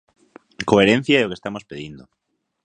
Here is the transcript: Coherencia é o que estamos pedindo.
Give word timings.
Coherencia 0.69 1.19
é 1.19 1.25
o 1.25 1.29
que 1.31 1.37
estamos 1.39 1.67
pedindo. 1.69 2.03